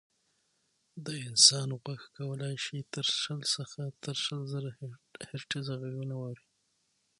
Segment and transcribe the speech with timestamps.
[1.05, 2.77] د انسان غوږ کولی شي
[3.21, 4.69] شل څخه تر شل زره
[5.27, 6.45] هیرټز غږونه واوري.